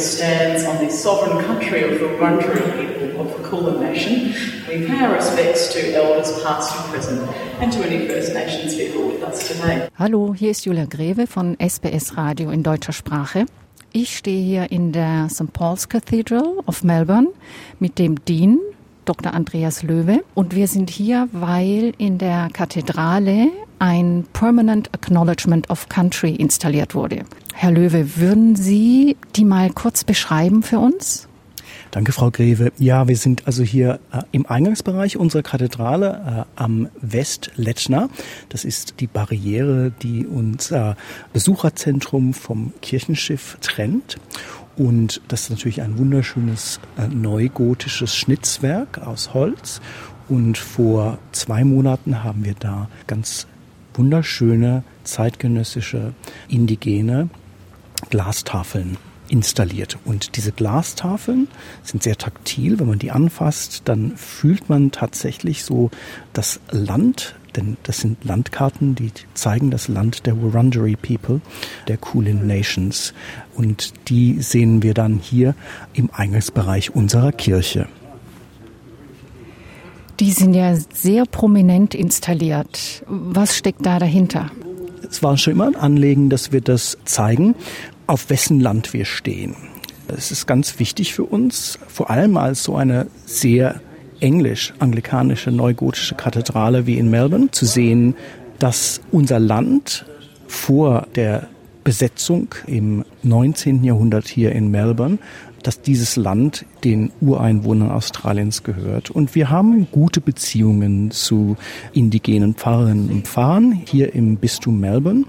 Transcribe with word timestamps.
stands 0.00 0.64
on 0.64 0.78
the 0.78 0.90
sovereign 0.90 1.44
country 1.44 1.82
of 1.84 2.00
the 2.00 2.06
Wurundjeri 2.06 2.74
people 2.76 3.20
of 3.20 3.36
the 3.36 3.48
Kulin 3.48 3.80
Nation. 3.80 4.34
We 4.68 4.86
pay 4.86 5.04
our 5.04 5.14
respects 5.14 5.72
to 5.74 5.94
elders 5.94 6.42
past 6.42 6.74
and 6.74 6.90
present 6.90 7.28
and 7.60 7.72
to 7.72 7.80
any 7.80 8.08
First 8.08 8.32
Nations 8.32 8.74
people 8.74 9.08
with 9.08 9.22
us 9.22 9.46
today. 9.48 9.88
Hallo, 9.98 10.34
hier 10.34 10.50
ist 10.50 10.64
Julia 10.64 10.86
Greve 10.86 11.26
von 11.26 11.56
SBS 11.58 12.16
Radio 12.16 12.50
in 12.50 12.62
deutscher 12.62 12.92
Sprache. 12.92 13.46
Ich 13.92 14.16
stehe 14.16 14.42
hier 14.42 14.70
in 14.70 14.92
der 14.92 15.28
St. 15.28 15.52
Paul's 15.52 15.88
Cathedral 15.88 16.60
of 16.66 16.84
Melbourne 16.84 17.28
mit 17.78 17.98
dem 17.98 18.24
Dean, 18.24 18.58
Dr. 19.04 19.34
Andreas 19.34 19.82
Löwe. 19.82 20.22
Und 20.34 20.54
wir 20.54 20.68
sind 20.68 20.90
hier, 20.90 21.28
weil 21.32 21.92
in 21.98 22.18
der 22.18 22.48
Kathedrale 22.52 23.48
ein 23.80 24.26
Permanent 24.32 24.90
Acknowledgement 24.94 25.68
of 25.70 25.88
Country 25.88 26.34
installiert 26.36 26.94
wurde. 26.94 27.24
Herr 27.54 27.72
Löwe, 27.72 28.16
würden 28.16 28.56
Sie 28.56 29.16
die 29.36 29.44
mal 29.44 29.70
kurz 29.70 30.04
beschreiben 30.04 30.62
für 30.62 30.78
uns? 30.78 31.28
Danke, 31.90 32.12
Frau 32.12 32.30
Greve. 32.30 32.72
Ja, 32.78 33.08
wir 33.08 33.16
sind 33.16 33.46
also 33.46 33.64
hier 33.64 33.98
äh, 34.12 34.22
im 34.30 34.46
Eingangsbereich 34.46 35.16
unserer 35.16 35.42
Kathedrale 35.42 36.46
äh, 36.56 36.60
am 36.62 36.88
Westletschner. 37.00 38.08
Das 38.48 38.64
ist 38.64 38.94
die 39.00 39.08
Barriere, 39.08 39.92
die 40.02 40.24
unser 40.24 40.96
Besucherzentrum 41.32 42.32
vom 42.32 42.72
Kirchenschiff 42.80 43.58
trennt. 43.60 44.18
Und 44.76 45.20
das 45.26 45.42
ist 45.42 45.50
natürlich 45.50 45.82
ein 45.82 45.98
wunderschönes 45.98 46.78
äh, 46.96 47.08
neugotisches 47.08 48.14
Schnitzwerk 48.14 48.98
aus 48.98 49.34
Holz. 49.34 49.80
Und 50.28 50.58
vor 50.58 51.18
zwei 51.32 51.64
Monaten 51.64 52.22
haben 52.22 52.44
wir 52.44 52.54
da 52.54 52.88
ganz 53.08 53.48
wunderschöne 53.94 54.84
zeitgenössische 55.04 56.14
indigene 56.48 57.28
Glastafeln 58.08 58.96
installiert. 59.30 59.98
Und 60.04 60.36
diese 60.36 60.52
Glastafeln 60.52 61.48
sind 61.82 62.02
sehr 62.02 62.16
taktil. 62.16 62.78
Wenn 62.78 62.88
man 62.88 62.98
die 62.98 63.10
anfasst, 63.10 63.82
dann 63.84 64.16
fühlt 64.16 64.68
man 64.68 64.90
tatsächlich 64.90 65.64
so 65.64 65.90
das 66.32 66.60
Land, 66.70 67.36
denn 67.56 67.76
das 67.84 67.98
sind 67.98 68.24
Landkarten, 68.24 68.94
die 68.94 69.12
zeigen 69.34 69.70
das 69.70 69.88
Land 69.88 70.26
der 70.26 70.40
Wurundjeri 70.40 70.96
People, 70.96 71.40
der 71.88 71.96
Kulin 71.96 72.46
Nations. 72.46 73.14
Und 73.54 74.08
die 74.08 74.40
sehen 74.42 74.82
wir 74.82 74.94
dann 74.94 75.18
hier 75.18 75.54
im 75.92 76.10
Eingangsbereich 76.12 76.94
unserer 76.94 77.32
Kirche. 77.32 77.88
Die 80.20 80.32
sind 80.32 80.52
ja 80.52 80.76
sehr 80.92 81.24
prominent 81.24 81.94
installiert. 81.94 83.02
Was 83.06 83.56
steckt 83.56 83.86
da 83.86 83.98
dahinter? 83.98 84.50
Es 85.08 85.22
war 85.22 85.38
schon 85.38 85.54
immer 85.54 85.66
ein 85.66 85.76
Anliegen, 85.76 86.28
dass 86.28 86.52
wir 86.52 86.60
das 86.60 86.98
zeigen, 87.06 87.54
auf 88.06 88.28
wessen 88.28 88.60
Land 88.60 88.92
wir 88.92 89.06
stehen. 89.06 89.56
Es 90.08 90.30
ist 90.30 90.46
ganz 90.46 90.78
wichtig 90.78 91.14
für 91.14 91.24
uns, 91.24 91.78
vor 91.88 92.10
allem 92.10 92.36
als 92.36 92.64
so 92.64 92.76
eine 92.76 93.06
sehr 93.24 93.80
englisch-anglikanische 94.20 95.50
neugotische 95.52 96.16
Kathedrale 96.16 96.86
wie 96.86 96.98
in 96.98 97.08
Melbourne, 97.08 97.50
zu 97.50 97.64
sehen, 97.64 98.14
dass 98.58 99.00
unser 99.10 99.40
Land 99.40 100.04
vor 100.46 101.06
der 101.14 101.48
Besetzung 101.82 102.54
im 102.66 103.06
19. 103.22 103.84
Jahrhundert 103.84 104.28
hier 104.28 104.52
in 104.52 104.70
Melbourne 104.70 105.18
dass 105.62 105.82
dieses 105.82 106.16
Land 106.16 106.64
den 106.84 107.10
Ureinwohnern 107.20 107.90
Australiens 107.90 108.62
gehört. 108.62 109.10
Und 109.10 109.34
wir 109.34 109.50
haben 109.50 109.88
gute 109.90 110.20
Beziehungen 110.20 111.10
zu 111.10 111.56
indigenen 111.92 112.54
Pfarrerinnen 112.54 113.10
und 113.10 113.28
Pfarrern 113.28 113.72
hier 113.72 114.14
im 114.14 114.36
Bistum 114.36 114.80
Melbourne. 114.80 115.24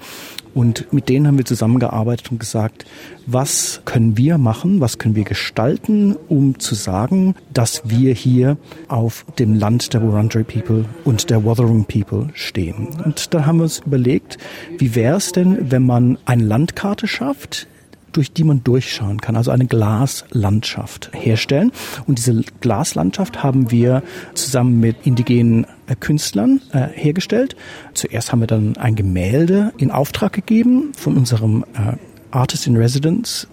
Und 0.53 0.91
mit 0.91 1.07
denen 1.07 1.27
haben 1.27 1.37
wir 1.37 1.45
zusammengearbeitet 1.45 2.31
und 2.31 2.39
gesagt, 2.39 2.85
was 3.25 3.81
können 3.85 4.17
wir 4.17 4.37
machen, 4.37 4.81
was 4.81 4.97
können 4.97 5.15
wir 5.15 5.23
gestalten, 5.23 6.17
um 6.27 6.59
zu 6.59 6.75
sagen, 6.75 7.35
dass 7.53 7.83
wir 7.85 8.13
hier 8.13 8.57
auf 8.89 9.25
dem 9.39 9.55
Land 9.55 9.93
der 9.93 10.01
Wurundjeri 10.01 10.43
People 10.43 10.85
und 11.05 11.29
der 11.29 11.45
Wuthering 11.45 11.85
People 11.85 12.29
stehen. 12.33 12.89
Und 13.05 13.33
da 13.33 13.45
haben 13.45 13.57
wir 13.57 13.63
uns 13.63 13.79
überlegt, 13.85 14.37
wie 14.77 14.93
wäre 14.95 15.17
es 15.17 15.31
denn, 15.31 15.71
wenn 15.71 15.85
man 15.85 16.17
eine 16.25 16.43
Landkarte 16.43 17.07
schafft, 17.07 17.67
durch 18.11 18.31
die 18.31 18.43
man 18.43 18.63
durchschauen 18.63 19.21
kann, 19.21 19.35
also 19.35 19.51
eine 19.51 19.65
Glaslandschaft 19.65 21.11
herstellen. 21.13 21.71
Und 22.07 22.17
diese 22.17 22.41
Glaslandschaft 22.61 23.43
haben 23.43 23.71
wir 23.71 24.03
zusammen 24.33 24.79
mit 24.79 24.97
indigenen 25.05 25.65
äh, 25.87 25.95
Künstlern 25.95 26.61
äh, 26.73 26.87
hergestellt. 26.93 27.55
Zuerst 27.93 28.31
haben 28.31 28.39
wir 28.41 28.47
dann 28.47 28.77
ein 28.77 28.95
Gemälde 28.95 29.73
in 29.77 29.91
Auftrag 29.91 30.33
gegeben 30.33 30.91
von 30.95 31.17
unserem 31.17 31.63
äh, 31.73 31.97
Artist 32.31 32.67
in 32.67 32.77
Residence, 32.77 33.47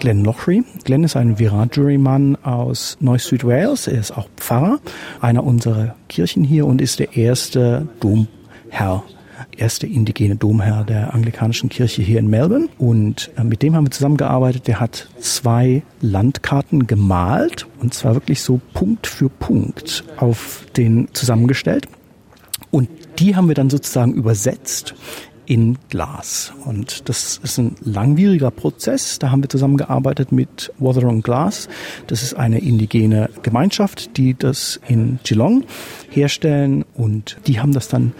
Glenn 0.00 0.24
Lochry. 0.24 0.64
Glenn 0.84 1.04
ist 1.04 1.16
ein 1.16 1.38
Wiradjury-Mann 1.38 2.36
aus 2.42 2.96
Neu-Süd-Wales. 3.00 3.86
Er 3.86 4.00
ist 4.00 4.10
auch 4.10 4.28
Pfarrer 4.36 4.80
einer 5.20 5.44
unserer 5.44 5.94
Kirchen 6.08 6.44
hier 6.44 6.66
und 6.66 6.80
ist 6.80 6.98
der 6.98 7.16
erste 7.16 7.88
Domherr 8.00 9.04
erste 9.58 9.86
indigene 9.86 10.36
Domherr 10.36 10.84
der 10.84 11.14
anglikanischen 11.14 11.68
Kirche 11.68 12.02
hier 12.02 12.18
in 12.18 12.28
Melbourne. 12.28 12.68
Und 12.78 13.30
äh, 13.36 13.44
mit 13.44 13.62
dem 13.62 13.74
haben 13.74 13.86
wir 13.86 13.90
zusammengearbeitet. 13.90 14.66
Der 14.66 14.80
hat 14.80 15.08
zwei 15.18 15.82
Landkarten 16.00 16.86
gemalt 16.86 17.66
und 17.80 17.94
zwar 17.94 18.14
wirklich 18.14 18.40
so 18.42 18.60
Punkt 18.72 19.06
für 19.06 19.28
Punkt 19.28 20.04
auf 20.16 20.66
den 20.76 21.08
zusammengestellt. 21.12 21.88
Und 22.70 22.88
die 23.18 23.36
haben 23.36 23.48
wir 23.48 23.54
dann 23.54 23.70
sozusagen 23.70 24.14
übersetzt 24.14 24.94
in 25.46 25.78
Glas. 25.90 26.52
Und 26.64 27.08
das 27.08 27.40
ist 27.42 27.58
ein 27.58 27.76
langwieriger 27.82 28.50
Prozess. 28.50 29.18
Da 29.18 29.30
haben 29.30 29.42
wir 29.42 29.48
zusammengearbeitet 29.48 30.32
mit 30.32 30.72
Wuthering 30.78 31.22
Glass. 31.22 31.68
Das 32.06 32.22
ist 32.22 32.34
eine 32.34 32.58
indigene 32.58 33.30
Gemeinschaft, 33.42 34.16
die 34.16 34.34
das 34.34 34.80
in 34.88 35.18
Geelong 35.24 35.64
herstellen. 36.10 36.84
Und 36.94 37.36
die 37.46 37.60
haben 37.60 37.72
das 37.72 37.88
dann 37.88 38.12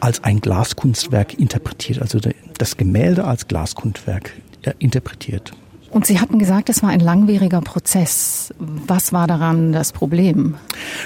als 0.00 0.22
ein 0.24 0.40
Glaskunstwerk 0.40 1.38
interpretiert, 1.38 2.00
also 2.00 2.18
das 2.58 2.76
Gemälde 2.76 3.24
als 3.24 3.48
Glaskunstwerk 3.48 4.32
äh, 4.62 4.72
interpretiert. 4.78 5.52
Und 5.90 6.06
Sie 6.06 6.20
hatten 6.20 6.38
gesagt, 6.38 6.68
es 6.68 6.82
war 6.82 6.90
ein 6.90 7.00
langwieriger 7.00 7.60
Prozess. 7.60 8.54
Was 8.58 9.12
war 9.12 9.26
daran 9.26 9.72
das 9.72 9.92
Problem? 9.92 10.54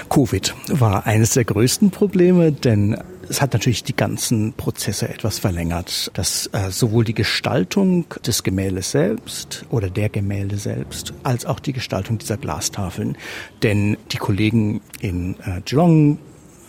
Covid 0.09 0.53
war 0.69 1.07
eines 1.07 1.31
der 1.31 1.43
größten 1.43 1.89
Probleme, 1.89 2.51
denn 2.51 2.95
es 3.27 3.41
hat 3.41 3.53
natürlich 3.53 3.83
die 3.83 3.95
ganzen 3.95 4.53
Prozesse 4.53 5.09
etwas 5.09 5.39
verlängert, 5.39 6.11
dass 6.13 6.47
äh, 6.53 6.69
sowohl 6.69 7.03
die 7.03 7.15
Gestaltung 7.15 8.05
des 8.25 8.43
Gemäldes 8.43 8.91
selbst 8.91 9.65
oder 9.71 9.89
der 9.89 10.09
Gemälde 10.09 10.57
selbst 10.57 11.13
als 11.23 11.47
auch 11.47 11.59
die 11.59 11.73
Gestaltung 11.73 12.19
dieser 12.19 12.37
Glastafeln. 12.37 13.17
Denn 13.63 13.97
die 14.11 14.17
Kollegen 14.17 14.81
in 14.99 15.35
äh, 15.45 15.61
Geelong 15.65 16.19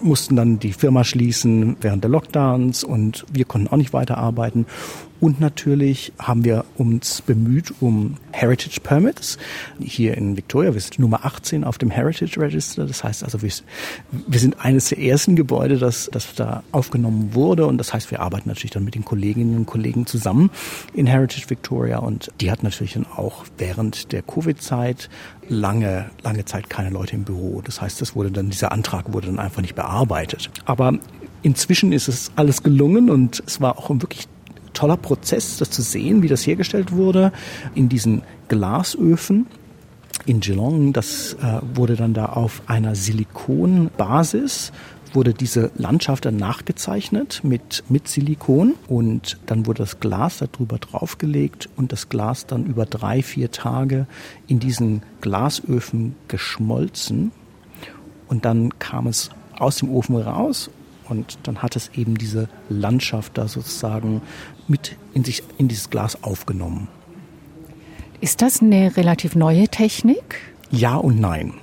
mussten 0.00 0.36
dann 0.36 0.58
die 0.58 0.72
Firma 0.72 1.04
schließen 1.04 1.76
während 1.80 2.04
der 2.04 2.10
Lockdowns 2.10 2.84
und 2.84 3.24
wir 3.32 3.44
konnten 3.44 3.68
auch 3.68 3.76
nicht 3.76 3.92
weiterarbeiten. 3.92 4.66
Und 5.18 5.40
natürlich 5.40 6.12
haben 6.18 6.44
wir 6.44 6.64
uns 6.76 7.22
bemüht 7.22 7.72
um 7.80 8.16
Heritage 8.32 8.80
Permits. 8.82 9.38
Hier 9.80 10.16
in 10.16 10.36
Victoria, 10.36 10.74
wir 10.74 10.80
sind 10.80 10.98
Nummer 10.98 11.24
18 11.24 11.64
auf 11.64 11.78
dem 11.78 11.90
Heritage 11.90 12.38
Register. 12.38 12.87
Das 12.87 13.02
heißt 13.02 13.25
also, 13.25 13.40
wir, 13.40 13.50
sind 14.38 14.60
eines 14.60 14.90
der 14.90 14.98
ersten 14.98 15.34
Gebäude, 15.34 15.78
das, 15.78 16.10
das 16.12 16.34
da 16.34 16.62
aufgenommen 16.70 17.34
wurde. 17.34 17.66
Und 17.66 17.78
das 17.78 17.94
heißt, 17.94 18.10
wir 18.10 18.20
arbeiten 18.20 18.49
natürlich 18.49 18.72
dann 18.72 18.84
mit 18.84 18.94
den 18.94 19.04
Kolleginnen 19.04 19.56
und 19.56 19.66
Kollegen 19.66 20.06
zusammen 20.06 20.50
in 20.92 21.06
Heritage 21.06 21.49
Victoria. 21.49 21.99
Und 21.99 22.31
die 22.40 22.50
hat 22.50 22.62
natürlich 22.62 22.92
dann 22.92 23.06
auch 23.06 23.44
während 23.56 24.12
der 24.12 24.20
Covid-Zeit 24.20 25.08
lange, 25.49 26.10
lange 26.22 26.44
Zeit 26.44 26.69
keine 26.69 26.90
Leute 26.90 27.16
im 27.16 27.25
Büro. 27.25 27.62
Das 27.64 27.81
heißt, 27.81 28.00
das 28.02 28.14
wurde 28.14 28.31
dann, 28.31 28.50
dieser 28.50 28.72
Antrag 28.72 29.12
wurde 29.12 29.28
dann 29.28 29.38
einfach 29.38 29.62
nicht 29.62 29.75
bearbeitet. 29.75 29.86
Aber 30.65 30.99
inzwischen 31.43 31.93
ist 31.93 32.09
es 32.09 32.33
alles 32.37 32.62
gelungen 32.62 33.11
und 33.11 33.43
es 33.47 33.61
war 33.61 33.79
auch 33.79 33.91
wirklich 33.91 34.29
toller 34.73 34.97
Prozess, 34.97 35.56
das 35.56 35.71
zu 35.71 35.83
sehen, 35.83 36.23
wie 36.23 36.29
das 36.29 36.47
hergestellt 36.47 36.93
wurde 36.93 37.33
in 37.75 37.88
diesen 37.88 38.23
Glasöfen 38.49 39.47
in 40.27 40.41
Geelong. 40.41 40.93
Das 40.93 41.35
äh, 41.35 41.61
wurde 41.75 41.97
dann 41.97 42.15
da 42.15 42.27
auf 42.27 42.62
einer 42.67 42.94
Silikonbasis 42.94 44.73
wurde 45.17 45.33
diese 45.33 45.71
Landschaft 45.77 46.27
dann 46.27 46.37
nachgezeichnet 46.37 47.41
mit, 47.43 47.85
mit 47.88 48.06
Silikon 48.06 48.75
und 48.87 49.38
dann 49.47 49.67
wurde 49.67 49.79
das 49.79 49.99
Glas 49.99 50.38
darüber 50.38 50.79
draufgelegt 50.79 51.69
und 51.77 51.91
das 51.91 52.11
Glas 52.11 52.47
dann 52.47 52.67
über 52.67 52.85
drei, 52.85 53.23
vier 53.23 53.50
Tage 53.50 54.06
in 54.47 54.61
diesen 54.61 55.03
Glasöfen 55.23 56.15
geschmolzen 56.29 57.33
und 58.29 58.44
dann 58.44 58.79
kam 58.79 59.06
es 59.06 59.31
aus 59.58 59.79
dem 59.79 59.91
Ofen 59.91 60.17
raus 60.17 60.70
Und 61.08 61.38
dann 61.44 61.62
hat 61.62 61.76
es 61.76 61.91
eben 61.94 62.17
diese 62.17 62.49
Landschaft 62.69 63.38
da 63.38 63.49
sozusagen 63.49 64.23
mit 64.67 64.97
in 65.14 65.25
sich 65.25 65.43
in 65.58 65.69
dieses 65.69 65.91
Glas 65.91 66.23
aufgenommen. 66.23 66.88
Ist 68.20 68.43
das 68.43 68.61
eine 68.61 68.97
relativ 68.97 69.37
neue 69.37 69.69
Technik? 69.69 70.41
Ja 70.70 70.97
und 70.97 71.20
nein. 71.20 71.55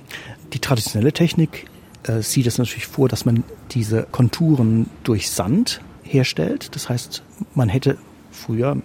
Die 0.52 0.60
traditionelle 0.60 1.12
Technik 1.12 1.66
äh, 2.04 2.22
sieht 2.22 2.46
es 2.46 2.58
natürlich 2.58 2.86
vor, 2.86 3.08
dass 3.08 3.24
man 3.24 3.44
diese 3.72 4.04
Konturen 4.04 4.88
durch 5.02 5.30
Sand 5.30 5.80
herstellt. 6.02 6.74
Das 6.74 6.88
heißt, 6.88 7.22
man 7.54 7.68
hätte 7.68 7.98
früher 8.30 8.78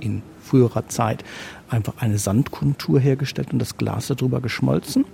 in 0.00 0.22
früherer 0.42 0.86
Zeit 0.88 1.24
einfach 1.70 1.94
eine 1.98 2.18
Sandkontur 2.18 3.00
hergestellt 3.00 3.52
und 3.52 3.58
das 3.58 3.76
Glas 3.76 4.08
darüber 4.08 4.40
geschmolzen. 4.40 5.04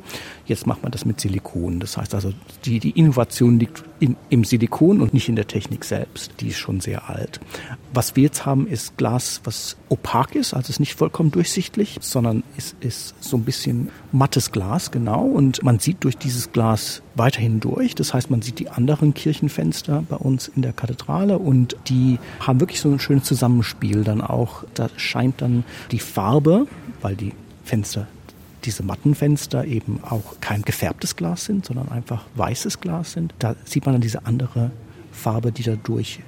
Jetzt 0.47 0.67
macht 0.67 0.83
man 0.83 0.93
das 0.93 1.05
mit 1.05 1.21
Silikon. 1.21 1.81
Das 1.81 1.97
heißt 1.97 2.15
also, 2.15 2.33
die, 2.65 2.81
die 2.81 2.91
Innovation 2.91 3.59
liegt 3.59 3.85
in, 4.01 4.17
im 4.29 4.45
Silikon 4.45 5.01
und 5.01 5.15
nicht 5.15 5.29
in 5.29 5.37
der 5.37 5.47
Technik 5.47 5.85
selbst. 5.85 6.33
Die 6.41 6.49
ist 6.49 6.59
schon 6.59 6.81
sehr 6.81 7.09
alt. 7.09 7.41
Was 7.93 8.17
wir 8.17 8.25
jetzt 8.25 8.45
haben, 8.45 8.67
ist 8.67 8.97
Glas, 8.97 9.41
was 9.45 9.77
opak 9.89 10.35
ist, 10.35 10.55
also 10.55 10.71
ist 10.71 10.81
nicht 10.81 10.95
vollkommen 10.95 11.31
durchsichtig, 11.31 11.99
sondern 12.01 12.43
es 12.56 12.75
ist 12.81 13.15
so 13.21 13.37
ein 13.37 13.45
bisschen 13.45 13.91
mattes 14.12 14.53
Glas, 14.53 14.91
genau. 14.91 15.23
Und 15.23 15.62
man 15.62 15.79
sieht 15.79 16.05
durch 16.05 16.17
dieses 16.17 16.53
Glas 16.53 17.03
weiterhin 17.15 17.61
durch. 17.61 17.95
Das 17.95 18.12
heißt, 18.12 18.31
man 18.31 18.43
sieht 18.43 18.59
die 18.59 18.69
anderen 18.69 19.15
Kirchenfenster 19.15 20.05
bei 20.09 20.17
uns 20.17 20.49
in 20.49 20.62
der 20.62 20.73
Kathedrale 20.73 21.39
und 21.39 21.77
die 21.89 22.19
haben 22.41 22.61
wirklich 22.61 22.81
so 22.81 22.91
ein 22.91 22.99
schönes 22.99 23.25
Zusammenspiel 23.25 24.05
dann 24.05 24.21
auch. 24.21 24.65
Da 24.75 24.89
scheint 24.97 25.41
dann 25.41 25.65
die 25.91 25.99
Farbe, 25.99 26.44
weil 27.00 27.17
die 27.17 27.32
Fenster 27.64 28.06
diese 28.64 28.82
Mattenfenster 28.82 29.64
eben 29.64 30.00
auch 30.02 30.41
kein 30.41 30.62
gefärbtes 30.62 31.17
Glas 31.17 31.44
sind, 31.44 31.67
sondern 31.67 31.91
einfach 31.91 32.25
weißes 32.37 32.81
Glas 32.81 33.12
sind. 33.12 33.35
Da 33.38 33.56
sieht 33.64 33.85
man 33.85 33.94
dann 33.94 34.00
diese 34.00 34.26
andere 34.26 34.70
Farbe, 35.12 35.52
die 35.52 35.62
da 35.62 35.76
durch, 35.76 36.20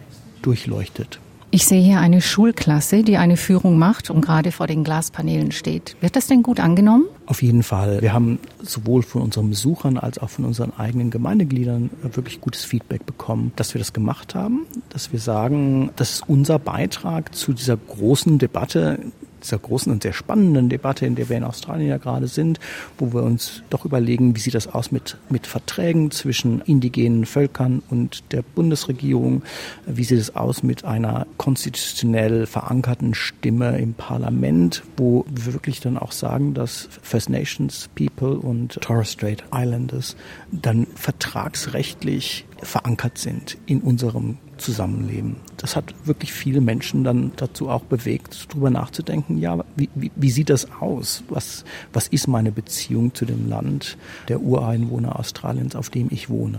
durchleuchtet. 0.42 1.18
Ich 1.52 1.64
sehe 1.64 1.80
hier 1.80 2.00
eine 2.00 2.20
Schulklasse, 2.20 3.02
die 3.02 3.16
eine 3.16 3.36
Führung 3.36 3.78
macht 3.78 4.10
und 4.10 4.20
gerade 4.20 4.52
vor 4.52 4.66
den 4.66 4.84
Glaspaneelen 4.84 5.52
steht. 5.52 5.96
Wird 6.00 6.16
das 6.16 6.26
denn 6.26 6.42
gut 6.42 6.60
angenommen? 6.60 7.04
Auf 7.24 7.40
jeden 7.40 7.62
Fall. 7.62 8.02
Wir 8.02 8.12
haben 8.12 8.40
sowohl 8.60 9.02
von 9.02 9.22
unseren 9.22 9.48
Besuchern 9.48 9.96
als 9.96 10.18
auch 10.18 10.28
von 10.28 10.44
unseren 10.44 10.72
eigenen 10.76 11.10
Gemeindegliedern 11.10 11.88
wirklich 12.02 12.40
gutes 12.40 12.64
Feedback 12.64 13.06
bekommen, 13.06 13.52
dass 13.56 13.74
wir 13.74 13.78
das 13.78 13.92
gemacht 13.92 14.34
haben, 14.34 14.66
dass 14.90 15.12
wir 15.12 15.20
sagen, 15.20 15.90
das 15.96 16.14
ist 16.14 16.28
unser 16.28 16.58
Beitrag 16.58 17.34
zu 17.34 17.52
dieser 17.52 17.76
großen 17.76 18.38
Debatte 18.38 18.98
dieser 19.46 19.58
großen 19.58 19.92
und 19.92 20.02
sehr 20.02 20.12
spannenden 20.12 20.68
Debatte, 20.68 21.06
in 21.06 21.14
der 21.14 21.28
wir 21.28 21.36
in 21.36 21.44
Australien 21.44 21.88
ja 21.88 21.98
gerade 21.98 22.26
sind, 22.26 22.58
wo 22.98 23.12
wir 23.12 23.22
uns 23.22 23.62
doch 23.70 23.84
überlegen, 23.84 24.36
wie 24.36 24.40
sieht 24.40 24.54
das 24.54 24.66
aus 24.66 24.90
mit, 24.90 25.16
mit 25.28 25.46
Verträgen 25.46 26.10
zwischen 26.10 26.60
indigenen 26.62 27.26
Völkern 27.26 27.82
und 27.88 28.32
der 28.32 28.42
Bundesregierung, 28.42 29.42
wie 29.86 30.04
sieht 30.04 30.18
es 30.18 30.34
aus 30.34 30.62
mit 30.62 30.84
einer 30.84 31.26
konstitutionell 31.36 32.46
verankerten 32.46 33.14
Stimme 33.14 33.78
im 33.78 33.94
Parlament, 33.94 34.82
wo 34.96 35.24
wir 35.28 35.54
wirklich 35.54 35.80
dann 35.80 35.96
auch 35.96 36.12
sagen, 36.12 36.54
dass 36.54 36.88
First 37.02 37.30
Nations 37.30 37.88
People 37.94 38.36
und 38.38 38.80
Torres 38.80 39.12
Strait 39.12 39.44
Islanders 39.54 40.16
dann 40.50 40.86
vertragsrechtlich 40.94 42.44
verankert 42.62 43.18
sind 43.18 43.58
in 43.66 43.80
unserem 43.80 44.38
Zusammenleben. 44.56 45.36
Das 45.56 45.76
hat 45.76 45.94
wirklich 46.04 46.32
viele 46.32 46.60
Menschen 46.60 47.04
dann 47.04 47.32
dazu 47.36 47.68
auch 47.68 47.82
bewegt, 47.82 48.48
darüber 48.48 48.70
nachzudenken, 48.70 49.38
ja, 49.38 49.64
wie, 49.76 49.88
wie, 49.94 50.10
wie 50.16 50.30
sieht 50.30 50.50
das 50.50 50.68
aus? 50.80 51.22
Was, 51.28 51.64
was 51.92 52.08
ist 52.08 52.26
meine 52.26 52.52
Beziehung 52.52 53.14
zu 53.14 53.26
dem 53.26 53.48
Land 53.48 53.98
der 54.28 54.40
Ureinwohner 54.40 55.18
Australiens, 55.18 55.76
auf 55.76 55.90
dem 55.90 56.08
ich 56.10 56.30
wohne? 56.30 56.58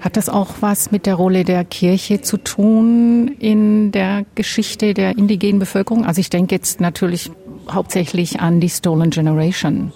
Hat 0.00 0.16
das 0.16 0.28
auch 0.28 0.54
was 0.60 0.92
mit 0.92 1.06
der 1.06 1.16
Rolle 1.16 1.44
der 1.44 1.64
Kirche 1.64 2.20
zu 2.20 2.36
tun 2.36 3.28
in 3.40 3.90
der 3.90 4.24
Geschichte 4.36 4.94
der 4.94 5.18
indigenen 5.18 5.58
Bevölkerung? 5.58 6.04
Also 6.04 6.20
ich 6.20 6.30
denke 6.30 6.54
jetzt 6.54 6.80
natürlich 6.80 7.32
hauptsächlich 7.68 8.40
an 8.40 8.60
die 8.60 8.68
Stolen 8.68 9.10
Generation. 9.10 9.92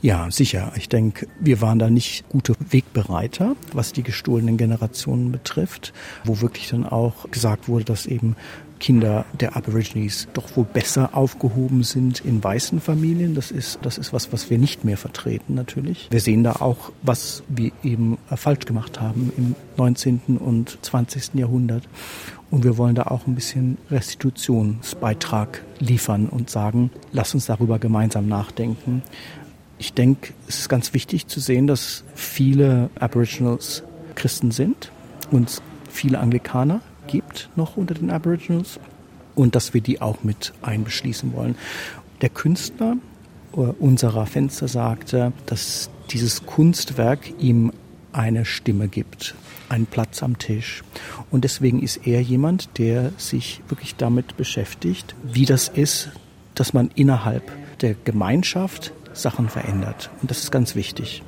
Ja, 0.00 0.30
sicher. 0.30 0.72
Ich 0.76 0.88
denke, 0.88 1.26
wir 1.40 1.60
waren 1.60 1.78
da 1.78 1.90
nicht 1.90 2.28
gute 2.28 2.54
Wegbereiter, 2.70 3.56
was 3.72 3.92
die 3.92 4.04
gestohlenen 4.04 4.56
Generationen 4.56 5.32
betrifft, 5.32 5.92
wo 6.24 6.40
wirklich 6.40 6.68
dann 6.68 6.86
auch 6.86 7.28
gesagt 7.30 7.68
wurde, 7.68 7.84
dass 7.84 8.06
eben 8.06 8.36
Kinder 8.78 9.24
der 9.38 9.56
Aborigines 9.56 10.28
doch 10.34 10.56
wohl 10.56 10.64
besser 10.64 11.16
aufgehoben 11.16 11.82
sind 11.82 12.20
in 12.20 12.42
weißen 12.42 12.80
Familien. 12.80 13.34
Das 13.34 13.50
ist, 13.50 13.80
das 13.82 13.98
ist 13.98 14.12
was, 14.12 14.32
was 14.32 14.50
wir 14.50 14.58
nicht 14.58 14.84
mehr 14.84 14.96
vertreten 14.96 15.54
natürlich. 15.54 16.06
Wir 16.10 16.20
sehen 16.20 16.44
da 16.44 16.52
auch, 16.52 16.92
was 17.02 17.42
wir 17.48 17.72
eben 17.82 18.18
falsch 18.28 18.66
gemacht 18.66 19.00
haben 19.00 19.32
im 19.36 19.54
19. 19.76 20.38
und 20.38 20.78
20. 20.82 21.34
Jahrhundert. 21.34 21.88
Und 22.50 22.64
wir 22.64 22.78
wollen 22.78 22.94
da 22.94 23.02
auch 23.04 23.26
ein 23.26 23.34
bisschen 23.34 23.76
Restitutionsbeitrag 23.90 25.62
liefern 25.80 26.26
und 26.26 26.48
sagen, 26.48 26.90
lass 27.12 27.34
uns 27.34 27.46
darüber 27.46 27.78
gemeinsam 27.78 28.26
nachdenken. 28.26 29.02
Ich 29.78 29.92
denke, 29.92 30.32
es 30.48 30.60
ist 30.60 30.68
ganz 30.68 30.92
wichtig 30.92 31.28
zu 31.28 31.40
sehen, 31.40 31.66
dass 31.66 32.04
viele 32.14 32.90
Aboriginals 32.98 33.84
Christen 34.16 34.50
sind 34.50 34.90
und 35.30 35.62
viele 35.90 36.18
Anglikaner 36.18 36.80
gibt 37.06 37.48
noch 37.56 37.76
unter 37.76 37.94
den 37.94 38.10
Aboriginals 38.10 38.80
und 39.36 39.54
dass 39.54 39.74
wir 39.74 39.80
die 39.80 40.00
auch 40.00 40.24
mit 40.24 40.52
einbeschließen 40.62 41.32
wollen. 41.32 41.54
Der 42.20 42.28
Künstler 42.28 42.96
äh, 43.52 43.56
unserer 43.56 44.26
Fenster 44.26 44.66
sagte, 44.66 45.32
dass 45.46 45.90
dieses 46.10 46.44
Kunstwerk 46.44 47.20
ihm 47.38 47.72
eine 48.12 48.44
Stimme 48.44 48.88
gibt, 48.88 49.36
einen 49.68 49.86
Platz 49.86 50.22
am 50.22 50.38
Tisch. 50.38 50.82
Und 51.30 51.44
deswegen 51.44 51.80
ist 51.80 52.06
er 52.06 52.20
jemand, 52.20 52.78
der 52.78 53.12
sich 53.16 53.62
wirklich 53.68 53.94
damit 53.94 54.36
beschäftigt, 54.36 55.14
wie 55.22 55.44
das 55.44 55.68
ist, 55.68 56.10
dass 56.54 56.72
man 56.72 56.90
innerhalb 56.94 57.52
der 57.80 57.94
Gemeinschaft 57.94 58.92
Sachen 59.18 59.48
verändert. 59.48 60.10
Und 60.20 60.30
das 60.30 60.38
ist 60.38 60.50
ganz 60.50 60.74
wichtig. 60.74 61.22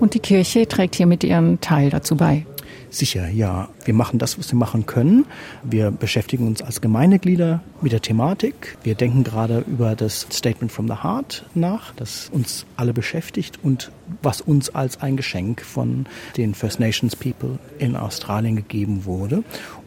Und 0.00 0.14
die 0.14 0.20
Kirche 0.20 0.68
trägt 0.68 0.94
hier 0.94 1.06
mit 1.06 1.24
ihren 1.24 1.60
Teil 1.60 1.90
dazu 1.90 2.16
bei. 2.16 2.44
Sicher, 2.90 3.28
ja. 3.28 3.68
Wir 3.84 3.94
machen 3.94 4.18
das, 4.18 4.38
was 4.38 4.50
wir 4.52 4.58
machen 4.58 4.86
können. 4.86 5.26
Wir 5.62 5.90
beschäftigen 5.90 6.46
uns 6.46 6.62
als 6.62 6.80
Gemeindeglieder 6.80 7.60
mit 7.80 7.92
der 7.92 8.00
Thematik. 8.00 8.78
Wir 8.84 8.94
denken 8.94 9.24
gerade 9.24 9.64
über 9.66 9.94
das 9.94 10.26
Statement 10.32 10.72
from 10.72 10.86
the 10.88 11.02
Heart 11.02 11.44
nach, 11.54 11.92
das 11.94 12.30
uns 12.32 12.64
alle 12.76 12.92
beschäftigt 12.92 13.58
und 13.62 13.90
was 14.22 14.40
uns 14.40 14.74
als 14.74 15.00
ein 15.02 15.16
Geschenk 15.16 15.62
von 15.62 16.06
den 16.36 16.54
First 16.54 16.80
Nations 16.80 17.16
People 17.16 17.58
in 17.78 17.96
Australien 17.96 18.56
gegeben 18.56 19.04
wurde. 19.04 19.42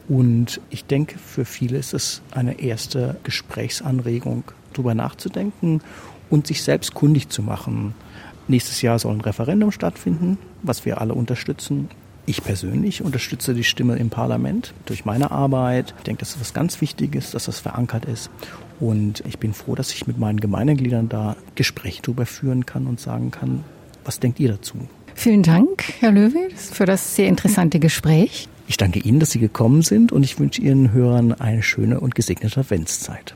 Und 0.08 0.60
ich 0.70 0.86
denke, 0.86 1.18
für 1.20 1.46
viele 1.46 1.78
ist 1.78 1.94
es 1.94 2.22
eine 2.32 2.60
erste 2.60 3.18
Gesprächsanregung, 3.24 4.44
darüber 4.74 4.94
nachzudenken 4.94 5.82
und 6.30 6.48
sich 6.48 6.64
selbst 6.64 6.94
kundig 6.94 7.30
zu 7.30 7.42
machen. 7.42 7.94
Nächstes 8.48 8.82
Jahr 8.82 8.98
soll 9.00 9.16
ein 9.16 9.22
Referendum 9.22 9.72
stattfinden, 9.72 10.38
was 10.64 10.86
wir 10.86 11.00
alle 11.02 11.14
unterstützen. 11.14 11.90
Ich 12.26 12.44
persönlich 12.44 13.02
unterstütze 13.02 13.54
die 13.54 13.64
Stimme 13.64 13.96
im 13.96 14.10
Parlament 14.10 14.74
durch 14.86 15.06
meine 15.06 15.32
Arbeit. 15.32 15.94
Ich 15.98 16.04
denke, 16.04 16.20
das 16.20 16.32
ist 16.32 16.42
was 16.42 16.54
ganz 16.54 16.82
Wichtiges, 16.82 17.32
dass 17.32 17.46
das 17.46 17.60
verankert 17.60 18.06
ist. 18.06 18.30
Und 18.80 19.24
ich 19.28 19.40
bin 19.40 19.54
froh, 19.54 19.76
dass 19.76 19.92
ich 19.92 20.08
mit 20.08 20.20
meinen 20.20 20.40
Gemeindegliedern 20.40 21.10
da 21.10 21.36
Gespräche 21.56 22.02
darüber 22.02 22.26
führen 22.26 22.66
kann 22.66 22.88
und 22.88 23.00
sagen 23.00 23.32
kann, 23.32 23.64
was 24.06 24.20
denkt 24.20 24.40
ihr 24.40 24.50
dazu? 24.50 24.78
Vielen 25.16 25.44
Dank, 25.44 25.84
Herr 26.00 26.12
Löwe, 26.12 26.50
für 26.56 26.86
das 26.86 27.16
sehr 27.16 27.28
interessante 27.28 27.80
Gespräch. 27.80 28.48
Ich 28.68 28.78
danke 28.78 29.00
Ihnen, 29.00 29.20
dass 29.20 29.32
Sie 29.32 29.40
gekommen 29.40 29.82
sind 29.82 30.12
und 30.12 30.24
ich 30.24 30.40
wünsche 30.40 30.62
Ihren 30.62 30.94
Hörern 30.94 31.34
eine 31.34 31.64
schöne 31.64 32.00
und 32.00 32.16
gesegnete 32.16 32.60
Adventszeit. 32.60 33.36